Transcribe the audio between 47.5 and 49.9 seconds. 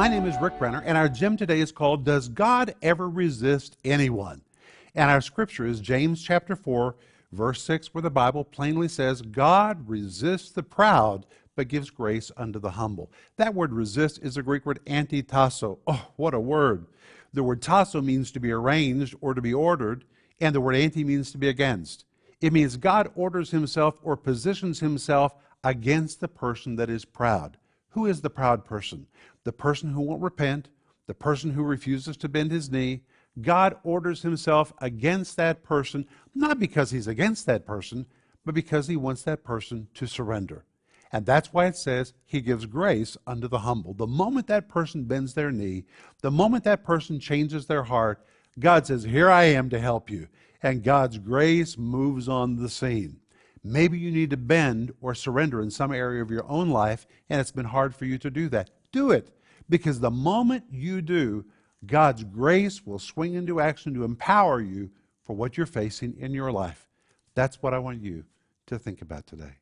their heart, God says, Here I am to